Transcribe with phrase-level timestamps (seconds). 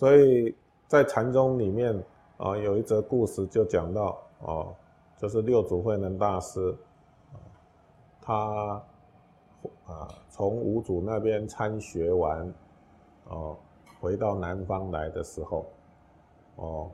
[0.00, 0.56] 所以
[0.86, 1.94] 在禅宗里面
[2.38, 4.74] 啊，有一则故事就讲到哦，
[5.18, 6.74] 就是六祖慧能大师，
[8.18, 8.82] 他
[9.84, 12.50] 啊从五祖那边参学完，
[13.28, 13.54] 哦，
[14.00, 15.66] 回到南方来的时候，
[16.56, 16.90] 哦，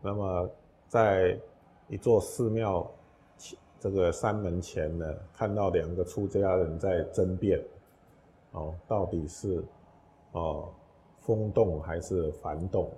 [0.00, 0.48] 那么
[0.86, 1.36] 在
[1.88, 2.88] 一座寺庙
[3.80, 5.04] 这个山门前呢，
[5.34, 7.60] 看到两个出家人在争辩，
[8.52, 9.64] 哦，到底是
[10.30, 10.68] 哦。
[11.20, 12.90] 风动还是幡动？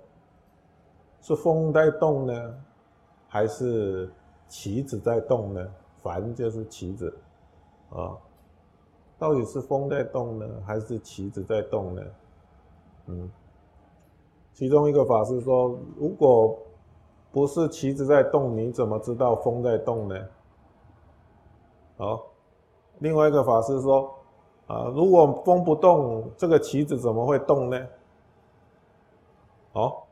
[1.21, 2.55] 是风在动呢，
[3.27, 4.11] 还是
[4.47, 5.71] 旗子在动呢？
[6.01, 7.17] 幡就是旗子，
[7.89, 8.17] 啊，
[9.17, 12.01] 到底是风在动呢，还是旗子在动呢？
[13.05, 13.31] 嗯，
[14.53, 16.57] 其中一个法师说，如果
[17.31, 20.15] 不是旗子在动，你怎么知道风在动呢？
[21.95, 22.21] 好，
[22.99, 24.13] 另外一个法师说，
[24.67, 27.87] 啊，如果风不动，这个旗子怎么会动呢？
[29.73, 30.03] 哦，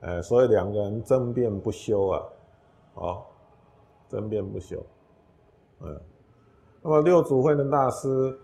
[0.00, 2.22] 哎，所以两个人争辩不休啊，
[2.94, 3.22] 哦，
[4.08, 4.84] 争辩不休，
[5.80, 6.00] 嗯，
[6.82, 8.36] 那么六祖慧能大师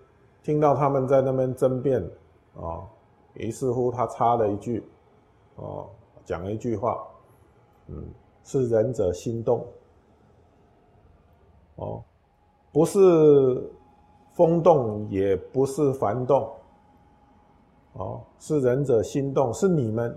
[0.45, 2.09] 听到他们在那边争辩，
[2.55, 2.87] 哦，
[3.33, 4.89] 于是乎他插了一句，
[5.57, 5.89] 哦，
[6.25, 7.05] 讲了一句话，
[7.89, 8.09] 嗯，
[8.45, 9.67] 是仁者心动，
[11.75, 12.01] 哦，
[12.71, 13.73] 不是
[14.35, 16.49] 风动，也不是幡动，
[17.95, 20.17] 哦，是仁者心动，是你们。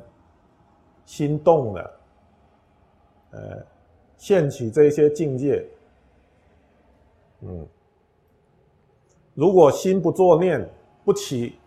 [1.08, 2.00] 心动了，
[3.32, 3.66] 呃，
[4.18, 5.66] 现起这些境界，
[7.40, 7.66] 嗯，
[9.34, 10.70] 如果心不作念，
[11.06, 11.58] 不起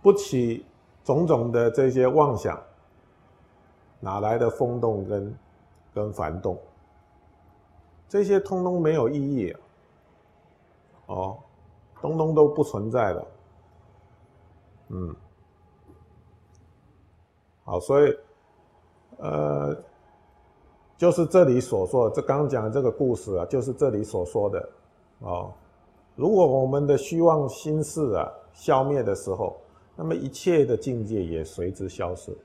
[0.00, 0.64] 不起
[1.04, 2.58] 种种的这些妄想，
[4.00, 5.38] 哪来的风动跟
[5.92, 6.58] 跟烦动？
[8.08, 9.54] 这些通通没有意义，
[11.04, 11.38] 哦，
[12.00, 13.26] 通通都不存在的，
[14.88, 15.14] 嗯，
[17.62, 18.18] 好，所以。
[19.20, 19.76] 呃，
[20.96, 24.68] 就是这里所说，这刚讲的这个故事啊，就是这里所说的
[25.20, 25.52] 哦。
[26.16, 29.56] 如果我们的虚妄心事啊消灭的时候，
[29.94, 32.36] 那么一切的境界也随之消失。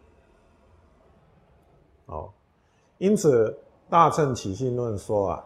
[2.06, 2.30] 哦，
[2.98, 3.50] 因此
[3.90, 5.46] 《大乘起信论》说啊，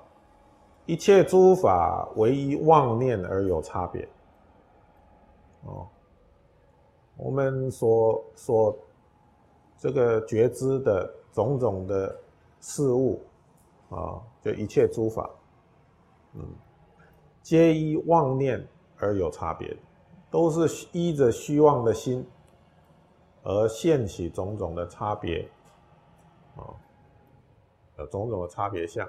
[0.85, 4.07] 一切诸法唯一妄念而有差别。
[5.65, 5.87] 哦，
[7.17, 8.77] 我们所所
[9.79, 11.15] 这个觉知的。
[11.31, 12.19] 种种的
[12.59, 13.21] 事物
[13.91, 15.29] 啊，就一切诸法，
[16.33, 16.43] 嗯，
[17.43, 19.77] 皆依妄念而有差别，
[20.31, 22.27] 都是依着虚妄的心
[23.43, 25.47] 而现起种种的差别，
[26.57, 26.73] 啊，
[27.99, 29.07] 有种种的差别相，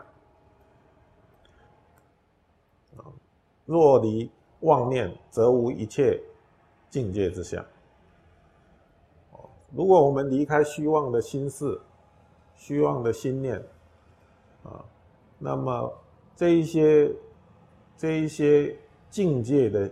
[2.98, 3.02] 啊，
[3.64, 4.30] 若离
[4.60, 6.22] 妄念，则无一切
[6.90, 7.64] 境界之相。
[9.72, 11.80] 如果我们离开虚妄的心事，
[12.56, 13.56] 虚妄的心念，
[14.64, 14.84] 啊，
[15.38, 15.92] 那么
[16.34, 17.12] 这一些
[17.96, 18.76] 这一些
[19.10, 19.90] 境界的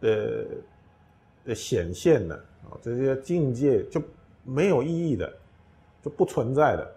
[0.00, 0.46] 的
[1.44, 2.34] 的显现呢，
[2.64, 4.02] 啊，这些境界就
[4.44, 5.32] 没有意义的，
[6.02, 6.96] 就不存在的。